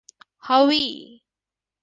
Howe. 0.47 1.21